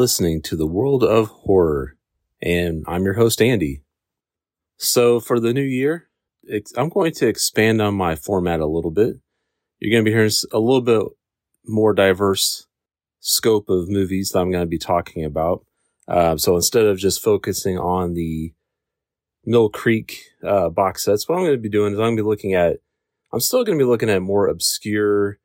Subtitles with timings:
[0.00, 1.94] listening to the world of horror,
[2.40, 3.82] and I'm your host, Andy.
[4.78, 6.08] So, for the new year,
[6.74, 9.16] I'm going to expand on my format a little bit.
[9.78, 11.02] You're going to be hearing a little bit
[11.66, 12.66] more diverse
[13.18, 15.66] scope of movies that I'm going to be talking about.
[16.08, 18.54] Uh, so, instead of just focusing on the
[19.44, 22.22] Mill Creek uh, box sets, what I'm going to be doing is I'm going to
[22.22, 22.78] be looking at,
[23.34, 25.38] I'm still going to be looking at more obscure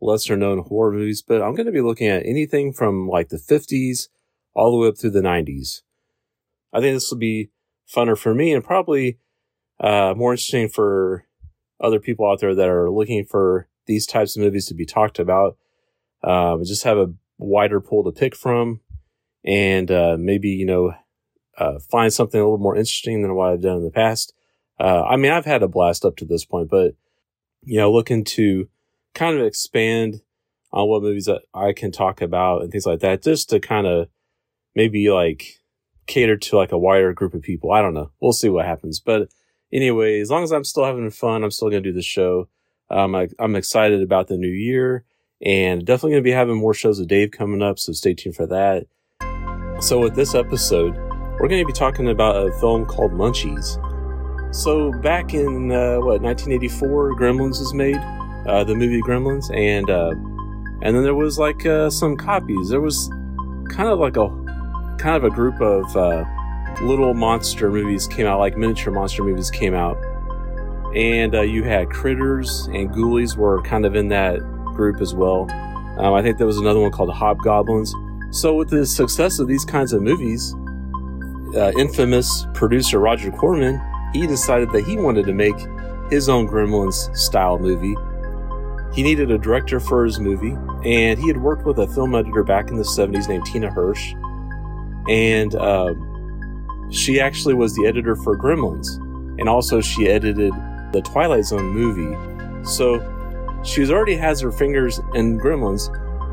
[0.00, 3.38] lesser known horror movies, but I'm going to be looking at anything from like the
[3.38, 4.08] 50s
[4.54, 5.82] all the way up through the 90s.
[6.72, 7.50] I think this will be
[7.92, 9.18] funner for me and probably
[9.80, 11.26] uh, more interesting for
[11.80, 15.18] other people out there that are looking for these types of movies to be talked
[15.18, 15.56] about.
[16.22, 18.80] Um, just have a wider pool to pick from
[19.44, 20.94] and uh, maybe, you know,
[21.58, 24.34] uh, find something a little more interesting than what I've done in the past.
[24.78, 26.94] Uh, I mean, I've had a blast up to this point, but,
[27.62, 28.68] you know, looking to
[29.16, 30.20] kind of expand
[30.72, 33.86] on what movies that I can talk about and things like that, just to kind
[33.86, 34.08] of
[34.74, 35.60] maybe like
[36.06, 37.72] cater to like a wider group of people.
[37.72, 38.12] I don't know.
[38.20, 39.00] We'll see what happens.
[39.00, 39.28] But
[39.72, 42.48] anyway, as long as I'm still having fun, I'm still going to do the show.
[42.90, 45.04] Um, I, I'm excited about the new year
[45.42, 47.78] and definitely going to be having more shows with Dave coming up.
[47.78, 48.86] So stay tuned for that.
[49.80, 50.94] So with this episode,
[51.40, 53.82] we're going to be talking about a film called Munchies.
[54.54, 57.96] So back in uh, what 1984, Gremlins was made
[58.46, 60.10] uh, the movie Gremlins, and uh,
[60.82, 62.68] and then there was like uh, some copies.
[62.68, 63.08] There was
[63.68, 64.28] kind of like a
[64.98, 66.24] kind of a group of uh,
[66.82, 69.96] little monster movies came out, like miniature monster movies came out,
[70.94, 74.40] and uh, you had Critters and Ghoulies were kind of in that
[74.74, 75.50] group as well.
[75.98, 77.94] Um, I think there was another one called Hobgoblins.
[78.30, 80.54] So with the success of these kinds of movies,
[81.54, 83.80] uh, infamous producer Roger Corman
[84.16, 85.56] he decided that he wanted to make
[86.10, 87.96] his own Gremlins style movie
[88.92, 92.42] he needed a director for his movie, and he had worked with a film editor
[92.42, 94.14] back in the 70s named Tina Hirsch.
[95.08, 98.96] And um, she actually was the editor for Gremlins,
[99.38, 100.52] and also she edited
[100.92, 102.16] the Twilight Zone movie.
[102.64, 103.00] So
[103.64, 105.90] she already has her fingers in Gremlins,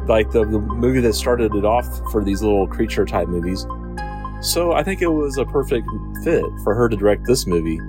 [0.08, 3.66] like the, the movie that started it off for these little creature type movies.
[4.42, 5.88] So I think it was a perfect
[6.24, 7.80] fit for her to direct this movie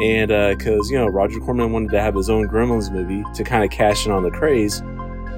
[0.00, 3.44] and because uh, you know Roger Corman wanted to have his own Gremlins movie to
[3.44, 4.82] kind of cash in on the craze,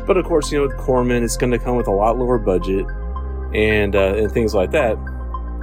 [0.06, 2.38] but of course you know with Corman it's going to come with a lot lower
[2.38, 2.86] budget
[3.54, 4.96] and uh, and things like that.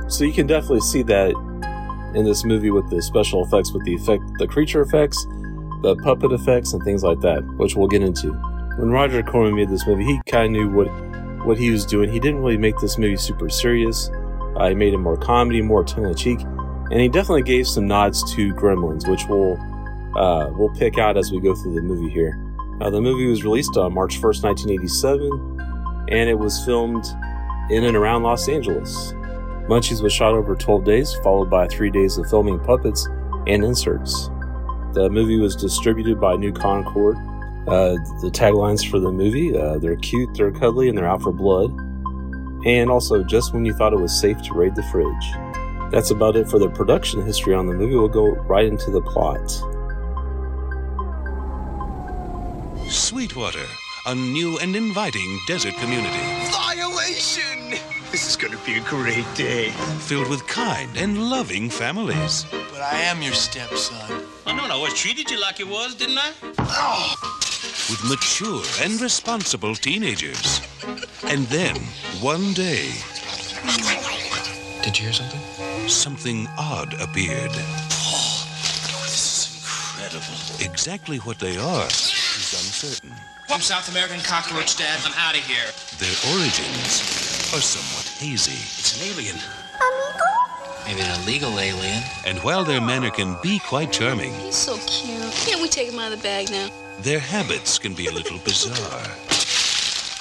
[0.08, 1.32] So you can definitely see that
[2.16, 5.24] in this movie with the special effects, with the effect, the creature effects,
[5.82, 8.34] the puppet effects, and things like that, which we'll get into.
[8.78, 10.88] When Roger Corman made this movie, he kind of knew what
[11.46, 12.12] what he was doing.
[12.12, 14.10] He didn't really make this movie super serious.
[14.58, 16.40] Uh, made it more comedy, more tongue in cheek
[16.92, 19.58] and he definitely gave some nods to Gremlins, which we'll
[20.16, 22.38] uh, we'll pick out as we go through the movie here.
[22.82, 27.06] Uh, the movie was released on March 1st, 1987, and it was filmed
[27.70, 29.14] in and around Los Angeles.
[29.68, 33.08] Munchies was shot over 12 days, followed by three days of filming puppets
[33.46, 34.30] and inserts.
[34.94, 37.18] The movie was distributed by New Concorde.
[37.68, 41.32] Uh, the taglines for the movie uh, they're cute, they're cuddly, and they're out for
[41.32, 41.70] blood.
[42.66, 45.49] And also, just when you thought it was safe to raid the fridge.
[45.92, 47.96] That's about it for the production history on the movie.
[47.96, 49.50] We'll go right into the plot.
[52.90, 53.66] Sweetwater,
[54.06, 56.18] a new and inviting desert community
[56.52, 57.72] Violation!
[58.12, 59.70] This is gonna be a great day.
[60.00, 62.46] filled with kind and loving families.
[62.52, 64.26] But I am your stepson.
[64.46, 66.32] I know and I always treated you like you was, didn't I?
[66.60, 67.40] Oh!
[67.90, 70.62] with mature and responsible teenagers.
[71.24, 71.76] And then,
[72.22, 72.92] one day,
[74.84, 75.69] Did you hear something?
[75.90, 77.52] Something odd appeared.
[77.90, 78.46] Paul,
[79.04, 80.72] This is incredible.
[80.72, 83.14] Exactly what they are is uncertain.
[83.50, 85.00] I'm South American cockroach, Dad.
[85.04, 85.66] I'm out of here.
[85.98, 87.02] Their origins
[87.54, 88.52] are somewhat hazy.
[88.54, 89.36] It's an alien.
[89.36, 90.86] Amigo?
[90.86, 92.04] Maybe an illegal alien.
[92.26, 95.32] And while their manner can be quite charming, He's so cute.
[95.34, 96.70] Can't we take him out of the bag now?
[97.02, 99.08] their habits can be a little bizarre.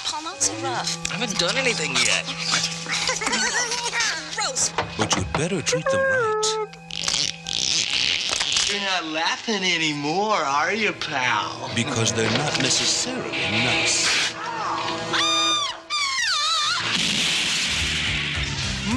[0.04, 0.96] Paul, not so rough.
[1.12, 2.24] I haven't done anything yet
[5.38, 6.46] better treat them right.
[8.66, 11.70] You're not laughing anymore, are you, pal?
[11.76, 14.32] Because they're not necessarily nice.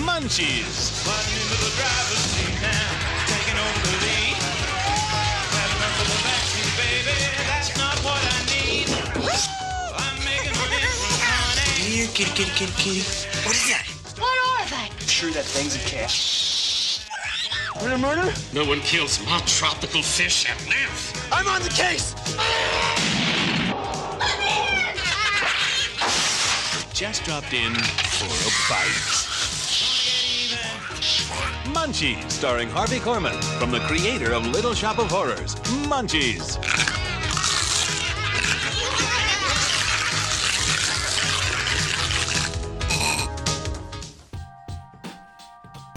[0.01, 1.05] Munchies.
[11.77, 13.01] Here, kitty, kitty, kitty, kitty.
[13.45, 13.90] What is that?
[15.21, 15.43] What are they?
[15.43, 16.11] Sure that thing's a cat.
[17.83, 18.33] Murder, murder?
[18.53, 21.13] No one kills my tropical fish and lives.
[21.31, 22.15] I'm on the case.
[26.93, 29.21] Just dropped in for a bite.
[31.73, 35.55] Munchies, starring Harvey Korman, from the creator of Little Shop of Horrors.
[35.87, 36.57] Munchies.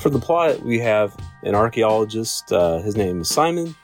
[0.04, 2.52] For the plot, we have an archaeologist.
[2.52, 3.74] Uh, his name is Simon,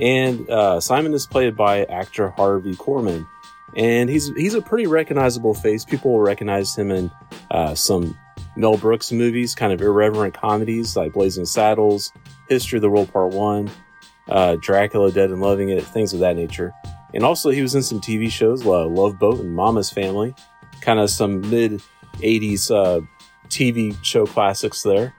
[0.00, 3.26] and uh, Simon is played by actor Harvey Korman,
[3.74, 5.84] and he's he's a pretty recognizable face.
[5.84, 7.10] People will recognize him in
[7.50, 8.16] uh, some
[8.56, 12.12] Mel Brooks movies, kind of irreverent comedies like Blazing Saddles,
[12.48, 13.68] History of the World Part One,
[14.28, 16.72] uh, Dracula, Dead and Loving It, things of that nature.
[17.14, 20.36] And also, he was in some TV shows, Love Boat and Mama's Family,
[20.82, 21.82] kind of some mid
[22.18, 23.04] '80s uh,
[23.48, 25.16] TV show classics there.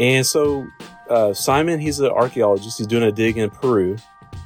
[0.00, 0.66] And so
[1.10, 2.78] uh, Simon, he's an archaeologist.
[2.78, 3.98] He's doing a dig in Peru.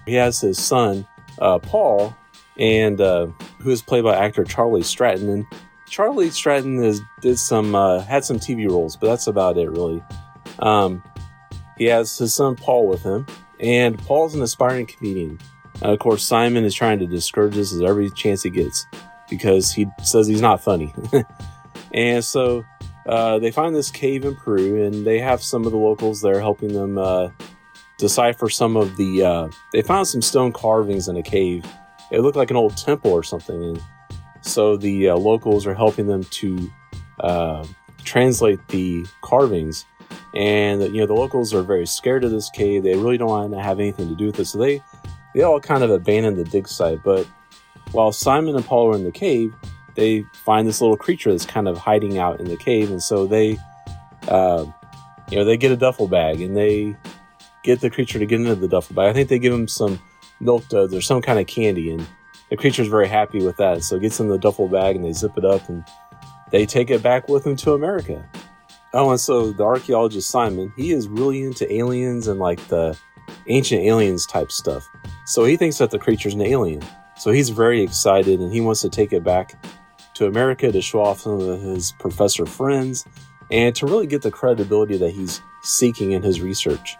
[0.04, 1.06] He has his son,
[1.38, 2.14] uh, Paul,
[2.58, 3.26] and uh,
[3.60, 5.28] who is played by actor Charlie Stratton.
[5.28, 5.46] And
[5.88, 10.02] Charlie Stratton has did some uh, had some TV roles, but that's about it really.
[10.58, 11.02] Um,
[11.78, 13.24] he has his son Paul with him,
[13.60, 15.38] and Paul's an aspiring comedian.
[15.82, 18.86] Uh, of course, Simon is trying to discourage this as every chance he gets
[19.30, 20.92] because he says he's not funny.
[21.94, 22.64] and so
[23.06, 26.40] uh, they find this cave in Peru, and they have some of the locals there
[26.40, 27.28] helping them uh,
[27.98, 29.22] decipher some of the.
[29.22, 31.66] Uh, they found some stone carvings in a cave.
[32.10, 33.82] It looked like an old temple or something, and
[34.40, 36.70] so the uh, locals are helping them to
[37.20, 37.66] uh,
[38.04, 39.84] translate the carvings.
[40.34, 42.82] And you know the locals are very scared of this cave.
[42.82, 44.82] They really don't want to have anything to do with it, so they
[45.34, 47.02] they all kind of abandon the dig site.
[47.04, 47.26] But
[47.92, 49.54] while Simon and Paul are in the cave,
[49.94, 53.26] they find this little creature that's kind of hiding out in the cave, and so
[53.26, 53.58] they,
[54.28, 54.64] uh,
[55.30, 56.96] you know, they get a duffel bag and they
[57.62, 59.10] get the creature to get into the duffel bag.
[59.10, 60.00] I think they give him some
[60.40, 62.06] milk duds or some kind of candy, and
[62.50, 63.82] the creature's very happy with that.
[63.82, 65.84] So it gets in the duffel bag and they zip it up and
[66.50, 68.24] they take it back with them to America.
[68.92, 72.96] Oh, and so the archaeologist Simon, he is really into aliens and like the
[73.48, 74.88] ancient aliens type stuff.
[75.26, 76.82] So he thinks that the creature's an alien.
[77.16, 79.54] So he's very excited and he wants to take it back
[80.14, 83.04] to America to show off some of his professor friends
[83.50, 86.96] and to really get the credibility that he's seeking in his research.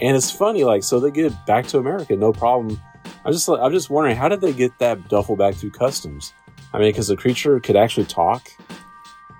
[0.00, 2.80] And it's funny, like, so they get back to America, no problem.
[3.24, 6.32] I'm just, I'm just wondering, how did they get that duffel back through customs?
[6.72, 8.48] I mean, because the creature could actually talk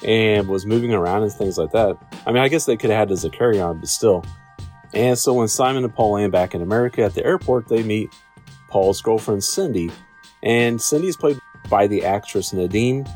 [0.04, 1.96] and was moving around and things like that.
[2.26, 4.24] I mean, I guess they could have had it as a carry-on, but still.
[4.94, 8.14] And so when Simon and Paul land back in America at the airport, they meet
[8.68, 9.90] Paul's girlfriend Cindy,
[10.42, 13.06] and Cindy's played by the actress Nadine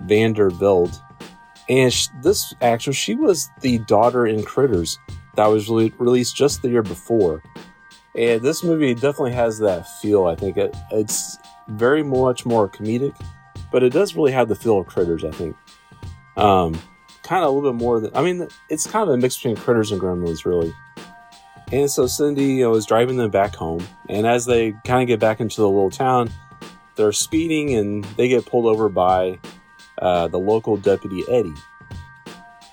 [0.00, 0.98] Van der Velde.
[1.68, 4.98] And sh- this actress, she was the daughter in Critters
[5.36, 7.42] that was re- released just the year before.
[8.16, 10.26] And this movie definitely has that feel.
[10.26, 13.14] I think it, it's very much more comedic,
[13.72, 15.24] but it does really have the feel of Critters.
[15.24, 15.56] I think,
[16.36, 16.74] um,
[17.22, 18.14] kind of a little bit more than.
[18.14, 20.72] I mean, it's kind of a mix between Critters and Gremlins, really.
[21.72, 25.08] And so Cindy, you know, is driving them back home, and as they kind of
[25.08, 26.30] get back into the little town,
[26.96, 29.38] they're speeding and they get pulled over by
[29.98, 31.54] uh, the local deputy Eddie.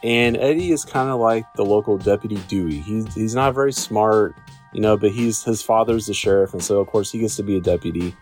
[0.03, 2.79] And Eddie is kind of like the local deputy Dewey.
[2.79, 4.35] He's he's not very smart,
[4.73, 7.43] you know, but he's his father's the sheriff, and so of course he gets to
[7.43, 8.15] be a deputy.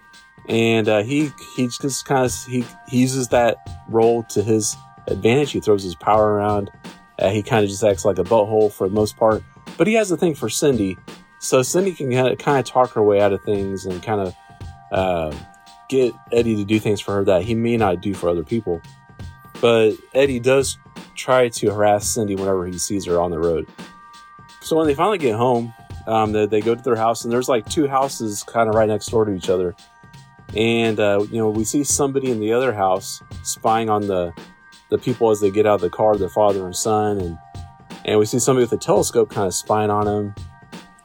[0.50, 4.76] And uh, he he just kind of he, he uses that role to his
[5.08, 5.52] advantage.
[5.52, 6.70] He throws his power around.
[7.18, 9.44] Uh, he kind of just acts like a butthole for the most part.
[9.78, 10.98] But he has a thing for Cindy,
[11.40, 14.36] so Cindy can kind of talk her way out of things and kind of
[14.92, 15.36] uh,
[15.90, 18.82] get Eddie to do things for her that he may not do for other people.
[19.60, 20.78] But Eddie does
[21.16, 23.68] try to harass Cindy whenever he sees her on the road.
[24.62, 25.74] So when they finally get home,
[26.08, 28.88] um, they, they, go to their house, and there's like two houses kind of right
[28.88, 29.76] next door to each other.
[30.56, 34.34] And uh, you know, we see somebody in the other house spying on the
[34.90, 37.38] the people as they get out of the car, their father and son, and
[38.06, 40.36] and we see somebody with a telescope kind of spying on him.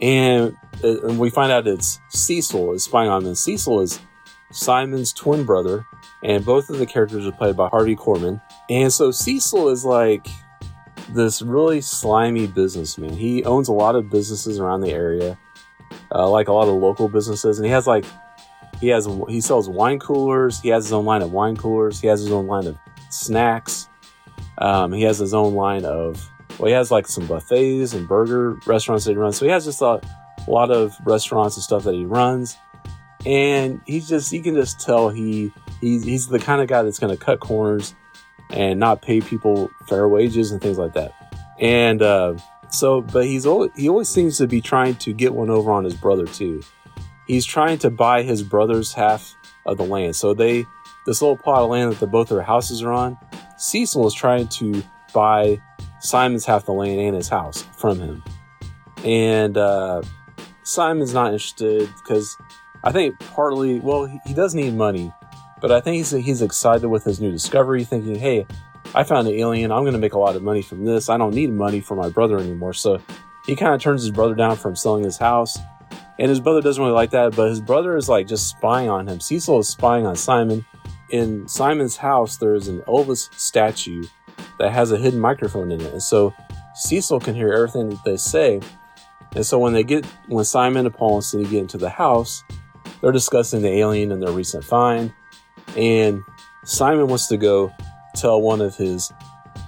[0.00, 3.34] And, uh, and we find out it's Cecil is spying on them.
[3.34, 4.00] Cecil is
[4.54, 5.84] Simon's twin brother,
[6.22, 8.40] and both of the characters are played by Harvey Korman.
[8.70, 10.26] And so Cecil is like
[11.10, 13.10] this really slimy businessman.
[13.10, 15.36] He owns a lot of businesses around the area,
[16.14, 18.04] uh, like a lot of local businesses, and he has like
[18.80, 20.60] he has he sells wine coolers.
[20.60, 22.00] He has his own line of wine coolers.
[22.00, 22.78] He has his own line of
[23.10, 23.88] snacks.
[24.58, 28.56] Um, he has his own line of well, he has like some buffets and burger
[28.66, 29.36] restaurants that he runs.
[29.36, 30.00] So he has just a,
[30.46, 32.56] a lot of restaurants and stuff that he runs
[33.26, 36.98] and he's just you can just tell he he's he's the kind of guy that's
[36.98, 37.94] going to cut corners
[38.50, 41.12] and not pay people fair wages and things like that.
[41.58, 42.36] And uh,
[42.70, 45.84] so, but he's always, he always seems to be trying to get one over on
[45.84, 46.62] his brother too.
[47.26, 50.16] He's trying to buy his brother's half of the land.
[50.16, 50.66] So they,
[51.06, 53.16] this little plot of land that the both their houses are on,
[53.56, 54.82] Cecil is trying to
[55.14, 55.60] buy
[56.00, 58.22] Simon's half the land and his house from him.
[59.04, 60.02] And uh,
[60.64, 62.36] Simon's not interested because
[62.84, 65.10] I think partly, well, he, he does need money,
[65.60, 68.46] but I think he's, he's excited with his new discovery, thinking, hey,
[68.94, 69.72] I found an alien.
[69.72, 71.08] I'm going to make a lot of money from this.
[71.08, 72.74] I don't need money for my brother anymore.
[72.74, 73.00] So
[73.46, 75.58] he kind of turns his brother down from selling his house.
[76.18, 79.08] And his brother doesn't really like that, but his brother is like just spying on
[79.08, 79.18] him.
[79.18, 80.64] Cecil is spying on Simon.
[81.10, 84.04] In Simon's house, there is an Elvis statue
[84.58, 85.92] that has a hidden microphone in it.
[85.92, 86.32] And so
[86.74, 88.60] Cecil can hear everything that they say.
[89.34, 92.44] And so when they get, when Simon and Paul and Cindy get into the house,
[93.04, 95.12] they're discussing the alien and their recent find.
[95.76, 96.22] And
[96.64, 97.70] Simon wants to go
[98.16, 99.12] tell one of his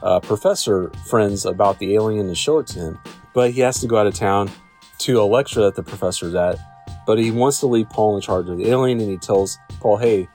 [0.02, 2.98] uh, professor friends about the alien and show it to him.
[3.34, 4.50] But he has to go out of town
[5.00, 6.58] to a lecture that the professor's at.
[7.06, 9.98] But he wants to leave Paul in charge of the alien and he tells Paul,
[9.98, 10.30] hey,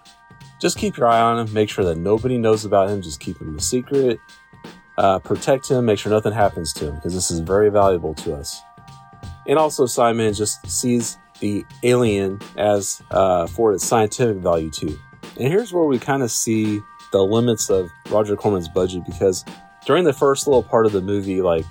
[0.60, 3.42] just keep your eye on him, make sure that nobody knows about him, just keep
[3.42, 4.20] him a secret,
[5.00, 8.36] uh, protect him, make sure nothing happens to him because this is very valuable to
[8.36, 8.62] us.
[9.48, 14.98] And also, Simon just sees the alien as uh, for its scientific value too.
[15.38, 16.82] And here's where we kind of see
[17.12, 19.44] the limits of Roger Corman's budget because
[19.86, 21.66] during the first little part of the movie, like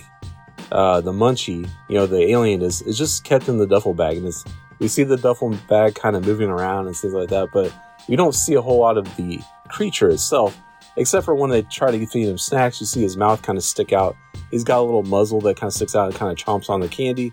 [0.72, 4.18] uh, the munchie, you know, the alien is, is just kept in the duffel bag.
[4.18, 4.44] And it's,
[4.78, 7.72] we see the duffel bag kind of moving around and things like that, but
[8.08, 10.58] we don't see a whole lot of the creature itself,
[10.96, 12.80] except for when they try to feed him snacks.
[12.80, 14.16] You see his mouth kind of stick out.
[14.50, 16.80] He's got a little muzzle that kind of sticks out and kind of chomps on
[16.80, 17.32] the candy.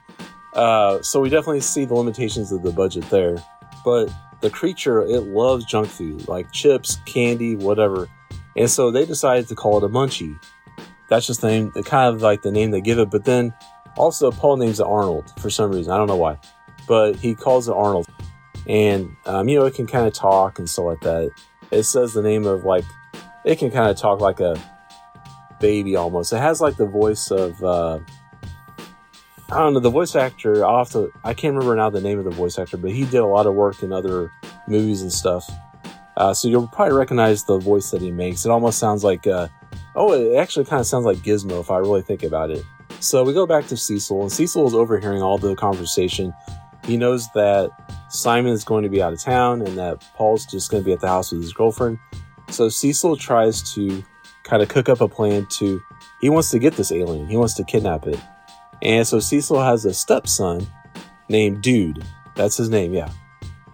[0.53, 3.37] Uh, so we definitely see the limitations of the budget there.
[3.85, 4.11] But
[4.41, 8.07] the creature, it loves junk food, like chips, candy, whatever.
[8.55, 10.39] And so they decided to call it a munchie.
[11.09, 13.09] That's just the name, kind of like the name they give it.
[13.09, 13.53] But then
[13.95, 15.91] also Paul names it Arnold for some reason.
[15.91, 16.39] I don't know why.
[16.87, 18.07] But he calls it Arnold.
[18.67, 21.31] And, um, you know, it can kind of talk and stuff like that.
[21.71, 22.83] It says the name of like,
[23.45, 24.61] it can kind of talk like a
[25.59, 26.33] baby almost.
[26.33, 27.99] It has like the voice of, uh,
[29.49, 30.65] I don't know the voice actor.
[30.65, 31.11] I'll have to.
[31.23, 33.45] I can't remember now the name of the voice actor, but he did a lot
[33.45, 34.31] of work in other
[34.67, 35.49] movies and stuff.
[36.17, 38.45] Uh, so you'll probably recognize the voice that he makes.
[38.45, 39.47] It almost sounds like, uh,
[39.95, 42.63] oh, it actually kind of sounds like Gizmo if I really think about it.
[42.99, 46.33] So we go back to Cecil, and Cecil is overhearing all the conversation.
[46.83, 47.69] He knows that
[48.09, 50.93] Simon is going to be out of town and that Paul's just going to be
[50.93, 51.99] at the house with his girlfriend.
[52.49, 54.03] So Cecil tries to
[54.43, 55.81] kind of cook up a plan to.
[56.21, 57.27] He wants to get this alien.
[57.27, 58.19] He wants to kidnap it.
[58.81, 60.67] And so Cecil has a stepson
[61.29, 62.03] named Dude.
[62.35, 63.09] That's his name, yeah.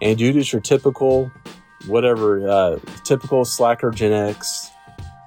[0.00, 1.30] And Dude is your typical,
[1.86, 4.70] whatever, uh, typical slacker Gen X,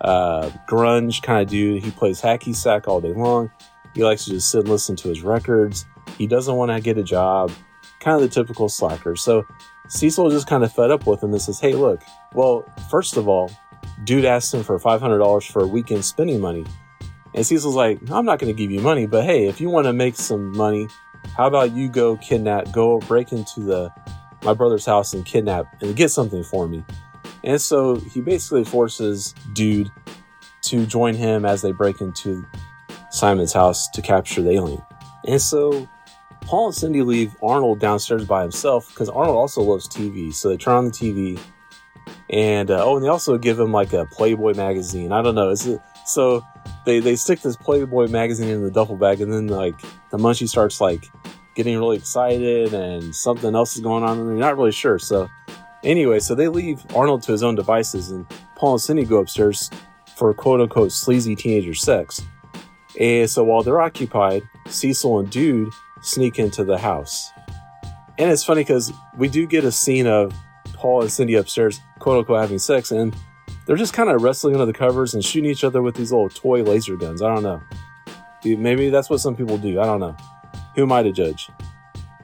[0.02, 1.84] uh, grunge kind of dude.
[1.84, 3.52] He plays hacky sack all day long.
[3.94, 5.86] He likes to just sit and listen to his records.
[6.18, 7.52] He doesn't want to get a job.
[8.00, 9.16] Kind of the typical slacker.
[9.16, 9.44] So
[9.90, 12.04] Cecil just kind of fed up with him and says, Hey, look,
[12.34, 13.52] well, first of all,
[14.04, 16.66] dude asked him for $500 for a weekend spending money.
[17.38, 19.86] And Cecil's like, I'm not going to give you money, but hey, if you want
[19.86, 20.88] to make some money,
[21.36, 23.94] how about you go kidnap, go break into the
[24.42, 26.84] my brother's house and kidnap and get something for me.
[27.44, 29.92] And so he basically forces Dude
[30.64, 32.44] to join him as they break into
[33.12, 34.82] Simon's house to capture the alien.
[35.28, 35.88] And so
[36.42, 40.34] Paul and Cindy leave Arnold downstairs by himself because Arnold also loves TV.
[40.34, 41.40] So they turn on the TV,
[42.32, 45.12] and uh, oh, and they also give him like a Playboy magazine.
[45.12, 45.54] I don't know.
[45.54, 46.44] So?
[46.88, 49.80] They they stick this Playboy magazine in the duffel bag, and then like
[50.10, 51.06] the munchie starts like
[51.54, 54.98] getting really excited, and something else is going on, and they're not really sure.
[54.98, 55.30] So
[55.84, 58.26] anyway, so they leave Arnold to his own devices, and
[58.56, 59.70] Paul and Cindy go upstairs
[60.16, 62.22] for quote unquote sleazy teenager sex.
[62.98, 65.70] And so while they're occupied, Cecil and Dude
[66.02, 67.32] sneak into the house.
[68.18, 70.34] And it's funny because we do get a scene of
[70.74, 73.14] Paul and Cindy upstairs, quote unquote, having sex, and
[73.68, 76.30] they're just kind of wrestling under the covers and shooting each other with these little
[76.30, 77.22] toy laser guns.
[77.22, 77.62] I don't know.
[78.44, 79.82] Maybe that's what some people do.
[79.82, 80.16] I don't know.
[80.76, 81.50] Who am I to judge?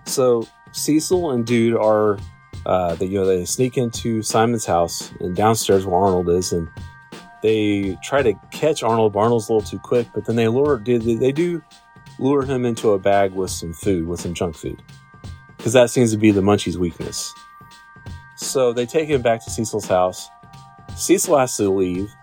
[0.06, 2.18] So Cecil and Dude are,
[2.66, 6.70] uh, they, you know, they sneak into Simon's house and downstairs where Arnold is, and
[7.42, 9.18] they try to catch Arnold.
[9.18, 11.62] Arnold's a little too quick, but then they lure, they do
[12.20, 14.82] lure him into a bag with some food, with some junk food,
[15.58, 17.34] because that seems to be the Munchie's weakness.
[18.38, 20.30] So they take him back to Cecil's house
[20.96, 22.14] Cecil has to leave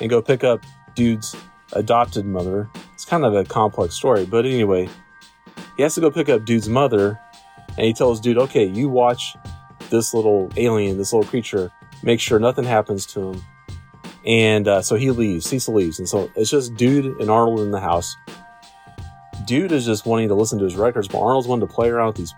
[0.00, 1.34] and go pick up dude's
[1.72, 2.68] adopted mother.
[2.94, 4.88] It's kind of a complex story, but anyway,
[5.76, 7.18] he has to go pick up dude's mother,
[7.76, 9.36] and he tells dude, "Okay, you watch
[9.90, 11.70] this little alien, this little creature.
[12.02, 13.42] Make sure nothing happens to him,
[14.26, 15.46] And uh, so he leaves.
[15.46, 18.16] Cecil leaves, and so it's just Dude and Arnold in the house.
[19.46, 22.08] Dude is just wanting to listen to his records, but Arnold's wanting to play around
[22.08, 22.34] with these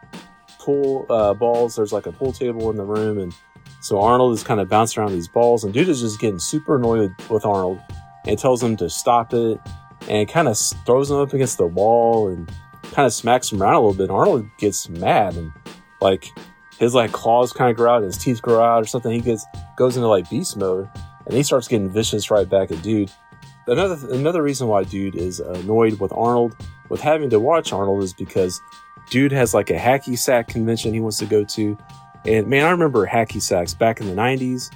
[0.59, 1.75] pool uh, balls.
[1.77, 3.35] There's like a pool table in the room, and
[3.83, 6.77] so Arnold is kind of bouncing around these balls, and Dude is just getting super
[6.77, 7.81] annoyed with Arnold
[8.27, 9.61] and tells him to stop it,
[10.09, 12.51] and kind of throws him up against the wall and
[12.93, 14.11] kind of smacks him around a little bit.
[14.11, 15.53] Arnold gets mad and
[16.01, 16.27] like
[16.79, 19.13] his like claws kind of grow out, his teeth grow out or something.
[19.13, 19.45] He gets
[19.77, 20.89] goes into like beast mode,
[21.27, 23.11] and he starts getting vicious right back at Dude.
[23.67, 26.57] Another another reason why Dude is annoyed with Arnold
[26.89, 28.61] with having to watch Arnold is because
[29.11, 31.79] Dude has like a hacky sack convention he wants to go to.
[32.27, 34.71] And man, I remember hacky sacks back in the 90s.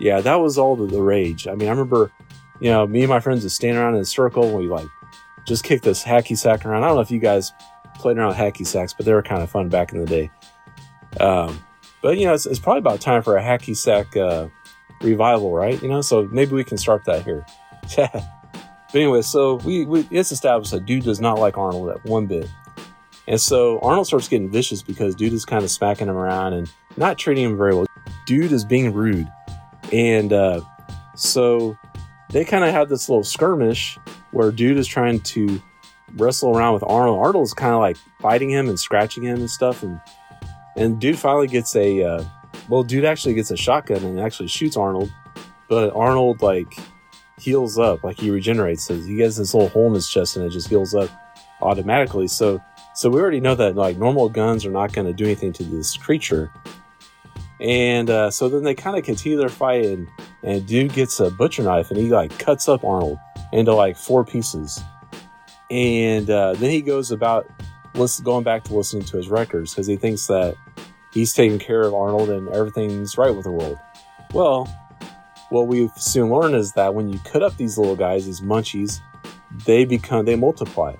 [0.00, 1.46] Yeah, that was all the, rage.
[1.46, 2.10] I mean, I remember,
[2.60, 4.86] you know, me and my friends would stand around in a circle and we like
[5.46, 6.82] just kick this hacky sack around.
[6.82, 7.52] I don't know if you guys
[7.96, 10.30] played around with hacky sacks, but they were kind of fun back in the day.
[11.20, 11.64] Um,
[12.02, 14.48] but, you know, it's, it's, probably about time for a hacky sack uh,
[15.00, 15.80] revival, right?
[15.82, 17.44] You know, so maybe we can start that here.
[17.96, 18.24] but
[18.94, 22.48] anyway, so we, we it's established that dude does not like Arnold at one bit.
[23.26, 26.70] And so Arnold starts getting vicious because dude is kind of smacking him around and
[26.98, 27.86] not treating him very well.
[28.26, 29.28] Dude is being rude.
[29.92, 30.60] And uh,
[31.14, 31.76] so
[32.30, 33.98] they kind of have this little skirmish
[34.32, 35.62] where dude is trying to
[36.16, 37.18] wrestle around with Arnold.
[37.20, 39.82] Arnold's kind of like biting him and scratching him and stuff.
[39.82, 40.00] And
[40.76, 42.24] and dude finally gets a uh,
[42.68, 45.12] well, dude actually gets a shotgun and actually shoots Arnold.
[45.68, 46.74] But Arnold like
[47.38, 48.88] heals up, like he regenerates.
[48.88, 51.10] He gets this little hole in his chest and it just heals up
[51.62, 52.28] automatically.
[52.28, 52.60] So
[52.94, 55.64] so we already know that like normal guns are not going to do anything to
[55.64, 56.50] this creature.
[57.60, 60.08] And uh, so then they kind of continue their fight, and,
[60.42, 63.18] and dude gets a butcher knife and he like cuts up Arnold
[63.52, 64.80] into like four pieces.
[65.70, 67.50] And uh, then he goes about
[67.94, 70.56] listen, going back to listening to his records because he thinks that
[71.12, 73.78] he's taking care of Arnold and everything's right with the world.
[74.32, 74.66] Well,
[75.50, 79.00] what we soon learn is that when you cut up these little guys, these munchies,
[79.64, 80.94] they become they multiply.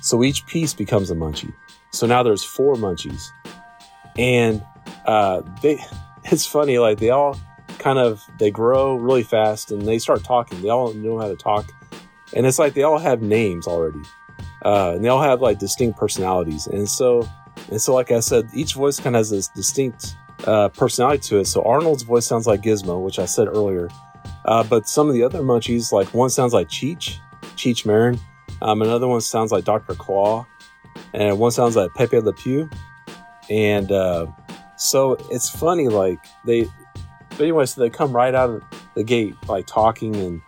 [0.00, 1.54] So each piece becomes a munchie.
[1.90, 3.22] So now there's four munchies.
[4.18, 4.62] And
[5.06, 5.78] uh, they,
[6.32, 7.38] it's funny, like they all
[7.78, 10.60] kind of, they grow really fast and they start talking.
[10.62, 11.70] They all know how to talk.
[12.34, 14.02] And it's like they all have names already.
[14.64, 16.66] Uh, and they all have like distinct personalities.
[16.66, 17.28] And so,
[17.70, 21.38] and so, like I said, each voice kind of has this distinct uh, personality to
[21.38, 21.46] it.
[21.46, 23.88] So Arnold's voice sounds like Gizmo, which I said earlier.
[24.44, 27.18] Uh, but some of the other munchies, like one sounds like Cheech,
[27.56, 28.18] Cheech Marin.
[28.62, 29.94] Um, another one sounds like Dr.
[29.94, 30.46] Claw,
[31.12, 32.68] and one sounds like Pepe Le Pew.
[33.50, 34.26] And uh,
[34.76, 36.66] so it's funny, like they,
[37.30, 38.62] but anyway, so they come right out of
[38.94, 40.40] the gate, like talking and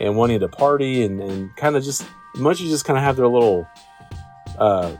[0.00, 2.04] and wanting to party and, and kind of just
[2.36, 3.68] munchies just kind of have their little
[4.58, 4.94] uh,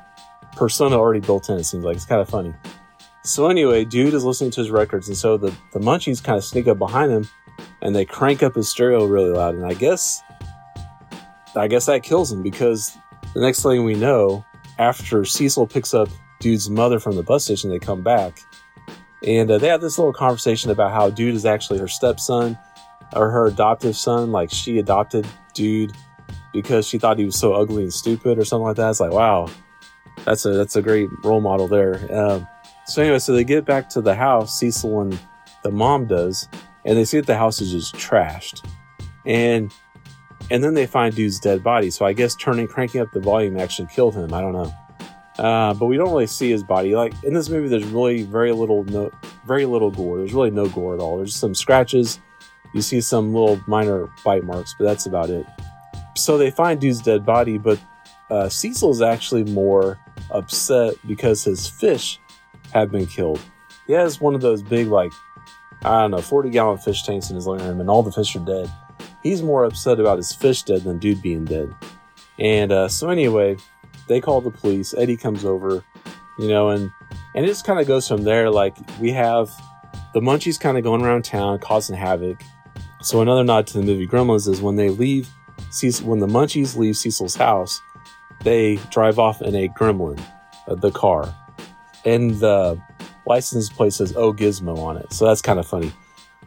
[0.56, 1.56] persona already built in.
[1.56, 2.54] It seems like it's kind of funny.
[3.24, 6.44] So anyway, dude is listening to his records, and so the the munchies kind of
[6.44, 7.28] sneak up behind him,
[7.82, 9.54] and they crank up his stereo really loud.
[9.54, 10.22] And I guess
[11.54, 12.96] I guess that kills him because
[13.34, 14.44] the next thing we know,
[14.78, 16.08] after Cecil picks up
[16.40, 18.38] Dude's mother from the bus station, they come back
[19.26, 22.56] and uh, they have this little conversation about how Dude is actually her stepson
[23.14, 24.32] or her adoptive son.
[24.32, 25.92] Like she adopted Dude
[26.52, 28.90] because she thought he was so ugly and stupid or something like that.
[28.90, 29.48] It's like, wow,
[30.24, 32.06] that's a that's a great role model there.
[32.14, 32.46] Um,
[32.86, 35.18] so anyway, so they get back to the house, Cecil and
[35.62, 36.48] the mom does,
[36.84, 38.66] and they see that the house is just trashed.
[39.26, 39.72] And
[40.50, 41.90] and then they find dude's dead body.
[41.90, 44.32] So I guess turning, cranking up the volume actually killed him.
[44.32, 44.72] I don't know.
[45.38, 46.94] Uh, but we don't really see his body.
[46.94, 49.10] Like in this movie, there's really very little, no,
[49.46, 50.18] very little gore.
[50.18, 51.16] There's really no gore at all.
[51.16, 52.20] There's some scratches.
[52.74, 55.46] You see some little minor bite marks, but that's about it.
[56.16, 57.80] So they find dude's dead body, but
[58.30, 59.98] uh, Cecil's actually more
[60.30, 62.20] upset because his fish
[62.72, 63.40] have been killed.
[63.86, 65.12] He has one of those big, like,
[65.82, 68.34] I don't know, 40 gallon fish tanks in his living room, and all the fish
[68.36, 68.70] are dead
[69.22, 71.74] he's more upset about his fish dead than dude being dead.
[72.38, 73.56] And uh, so anyway,
[74.08, 74.94] they call the police.
[74.96, 75.84] Eddie comes over,
[76.38, 76.90] you know, and
[77.34, 78.50] and it just kind of goes from there.
[78.50, 79.50] Like we have
[80.14, 82.42] the munchies kind of going around town causing havoc.
[83.02, 85.28] So another nod to the movie Gremlins is when they leave,
[86.02, 87.80] when the munchies leave Cecil's house,
[88.42, 90.20] they drive off in a Gremlin,
[90.66, 91.32] uh, the car,
[92.04, 92.80] and the
[93.26, 95.12] license plate says "Oh Gizmo" on it.
[95.12, 95.92] So that's kind of funny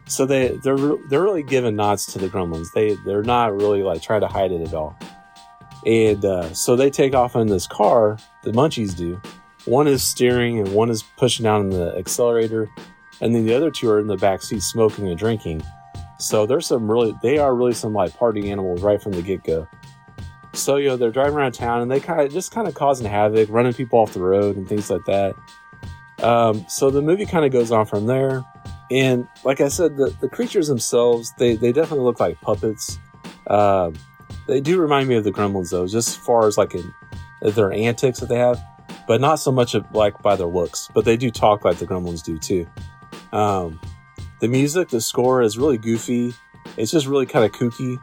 [0.06, 2.72] so they they're they're really giving nods to the Gremlins.
[2.74, 4.98] They they're not really like trying to hide it at all.
[5.86, 8.18] And uh, so they take off in this car.
[8.42, 9.20] The Munchies do.
[9.64, 12.68] One is steering and one is pushing down on the accelerator,
[13.20, 15.62] and then the other two are in the back seat smoking and drinking.
[16.18, 19.44] So there's some really they are really some like party animals right from the get
[19.44, 19.68] go.
[20.52, 23.06] So you know they're driving around town and they kind of just kind of causing
[23.06, 25.34] havoc, running people off the road and things like that.
[26.22, 28.44] Um, so the movie kind of goes on from there
[28.92, 32.98] And like I said, the, the creatures themselves, they, they definitely look like puppets.
[33.46, 33.90] Uh,
[34.52, 36.92] they do remind me of the Gremlins, though, just as far as like in
[37.40, 38.62] their antics that they have,
[39.08, 40.90] but not so much of, like by their looks.
[40.92, 42.66] But they do talk like the Gremlins do too.
[43.32, 43.80] Um,
[44.40, 46.34] the music, the score is really goofy.
[46.76, 47.98] It's just really kind of kooky,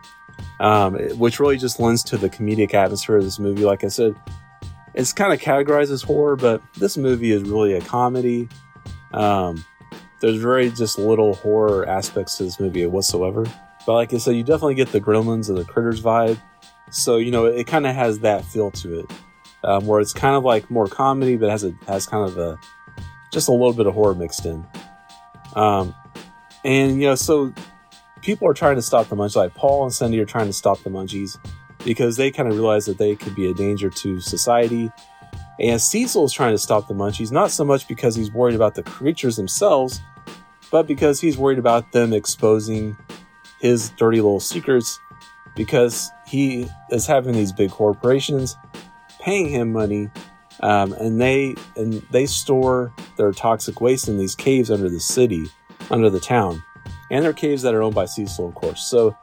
[0.60, 3.64] um, which really just lends to the comedic atmosphere of this movie.
[3.64, 4.16] Like I said,
[4.96, 8.50] it's kind of categorized as horror, but this movie is really a comedy.
[9.14, 9.64] Um,
[10.20, 13.46] there's very just little horror aspects to this movie whatsoever.
[13.86, 16.40] But like I said, you definitely get the Gremlins and the Critters vibe.
[16.92, 19.12] So you know it kind of has that feel to it,
[19.64, 22.58] um, where it's kind of like more comedy, but has a has kind of a
[23.32, 24.66] just a little bit of horror mixed in.
[25.56, 25.94] Um,
[26.64, 27.54] and you know, so
[28.22, 29.36] people are trying to stop the munchies.
[29.36, 31.38] Like Paul and Cindy are trying to stop the munchies
[31.86, 34.92] because they kind of realize that they could be a danger to society.
[35.60, 38.76] And Cecil is trying to stop the munchies, not so much because he's worried about
[38.76, 40.02] the creatures themselves,
[40.72, 42.96] but because he's worried about them exposing
[43.62, 45.00] his dirty little secrets
[45.56, 48.56] because he is having these big corporations
[49.20, 50.10] paying him money
[50.62, 55.46] um, and they and they store their toxic waste in these caves under the city
[55.92, 56.64] under the town.
[57.12, 58.84] And they're caves that are owned by cecil of course.
[58.84, 59.16] So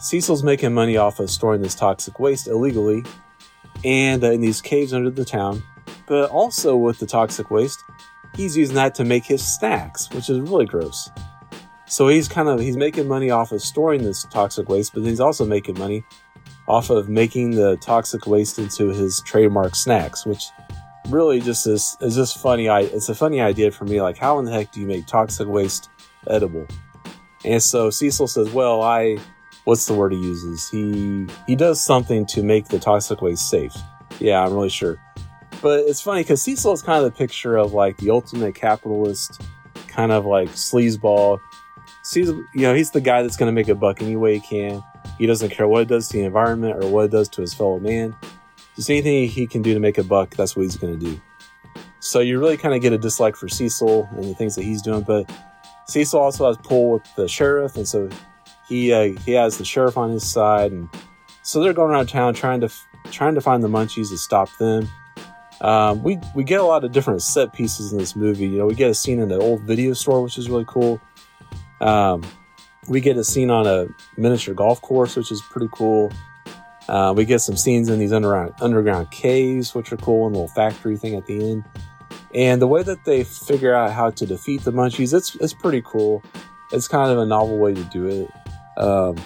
[0.00, 3.04] cecil's making money off of storing this toxic waste illegally
[3.84, 5.62] and uh, in these caves under the town.
[6.06, 7.82] But also with the toxic waste
[8.34, 11.10] he's using that to make his snacks which is really gross
[11.88, 15.20] so he's kind of he's making money off of storing this toxic waste, but he's
[15.20, 16.04] also making money
[16.66, 20.44] off of making the toxic waste into his trademark snacks, which
[21.08, 22.68] really just is is just funny.
[22.68, 24.02] I It's a funny idea for me.
[24.02, 25.88] Like, how in the heck do you make toxic waste
[26.28, 26.66] edible?
[27.44, 29.18] And so Cecil says, "Well, I
[29.64, 30.68] what's the word he uses?
[30.70, 33.74] He he does something to make the toxic waste safe.
[34.18, 35.00] Yeah, I'm really sure.
[35.60, 39.42] But it's funny because Cecil is kind of the picture of like the ultimate capitalist,
[39.86, 41.38] kind of like sleazeball
[42.08, 44.40] sees, you know, he's the guy that's going to make a buck any way he
[44.40, 44.82] can.
[45.18, 47.52] He doesn't care what it does to the environment or what it does to his
[47.52, 48.16] fellow man.
[48.76, 51.20] Just anything he can do to make a buck, that's what he's going to do.
[52.00, 54.80] So you really kind of get a dislike for Cecil and the things that he's
[54.80, 55.02] doing.
[55.02, 55.30] But
[55.88, 58.08] Cecil also has pull with the sheriff, and so
[58.68, 60.88] he uh, he has the sheriff on his side, and
[61.42, 62.70] so they're going around town trying to
[63.10, 64.88] trying to find the munchies to stop them.
[65.60, 68.46] Um, we we get a lot of different set pieces in this movie.
[68.46, 71.00] You know, we get a scene in the old video store, which is really cool.
[71.80, 72.22] Um,
[72.88, 73.86] we get a scene on a
[74.16, 76.12] miniature golf course, which is pretty cool.
[76.88, 80.38] Uh, we get some scenes in these underground underground caves, which are cool, and a
[80.38, 81.64] little factory thing at the end.
[82.34, 85.82] And the way that they figure out how to defeat the munchies, it's it's pretty
[85.84, 86.22] cool.
[86.72, 88.30] It's kind of a novel way to do it.
[88.80, 89.16] Um,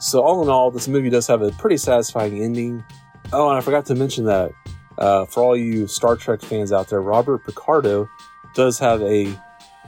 [0.00, 2.84] so all in all, this movie does have a pretty satisfying ending.
[3.32, 4.52] Oh, and I forgot to mention that
[4.98, 8.08] uh, for all you Star Trek fans out there, Robert Picardo
[8.54, 9.38] does have a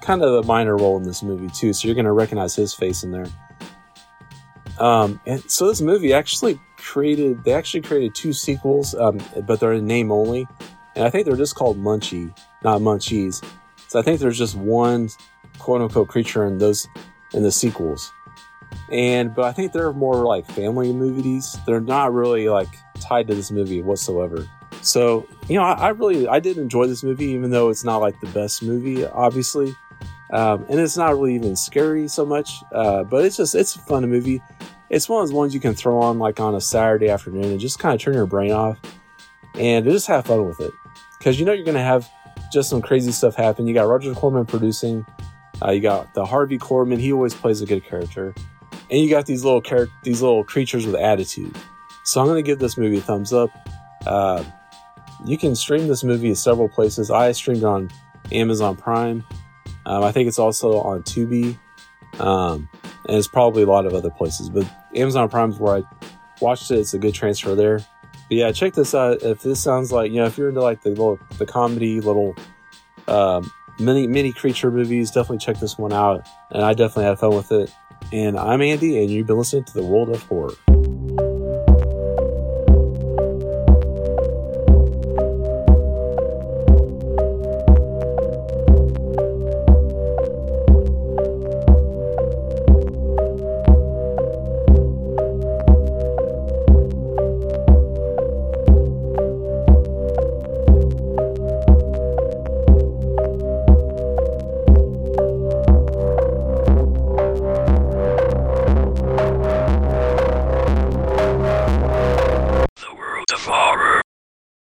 [0.03, 2.75] kind of a minor role in this movie too, so you're going to recognize his
[2.75, 3.27] face in there.
[4.79, 9.75] Um, and so this movie actually created, they actually created two sequels, um, but they're
[9.75, 10.47] in name only,
[10.97, 12.35] and I think they're just called Munchie,
[12.65, 13.45] not Munchies.
[13.89, 15.09] So I think there's just one
[15.59, 16.89] quote unquote creature in those
[17.35, 18.13] in the sequels,
[18.91, 21.57] and but I think they're more like family movies.
[21.67, 22.69] They're not really like
[23.01, 24.49] tied to this movie whatsoever.
[24.83, 27.99] So you know, I, I really I did enjoy this movie, even though it's not
[27.99, 29.75] like the best movie, obviously.
[30.33, 33.81] Um, and it's not really even scary so much, uh, but it's just it's a
[33.81, 34.43] fun movie.
[34.89, 37.61] It's one of those ones you can throw on like on a Saturday afternoon and
[37.61, 38.79] just kind of turn your brain off
[39.55, 40.73] and just have fun with it
[41.19, 42.09] because you know you're gonna have
[42.53, 43.67] just some crazy stuff happen.
[43.67, 45.05] You got Roger Corman producing,
[45.63, 46.99] uh, you got the Harvey Korman.
[46.99, 48.35] He always plays a good character,
[48.91, 51.57] and you got these little char- these little creatures with attitude.
[52.05, 53.51] So I'm gonna give this movie a thumbs up.
[54.07, 54.45] Uh,
[55.25, 57.11] you can stream this movie several places.
[57.11, 57.91] I streamed on
[58.33, 59.25] Amazon Prime.
[59.87, 61.59] Um, I think it's also on Tubi,
[62.19, 62.69] um,
[63.09, 64.51] and it's probably a lot of other places.
[64.51, 65.83] But Amazon Prime is where I
[66.41, 66.79] watched it.
[66.79, 67.79] It's a good transfer there.
[67.79, 69.23] But yeah, check this out.
[69.23, 72.37] If this sounds like you know, if you're into like the little the comedy little
[73.09, 76.27] um, mini mini creature movies, definitely check this one out.
[76.51, 77.75] And I definitely had fun with it.
[78.13, 80.55] And I'm Andy, and you've been listening to the World of Horror.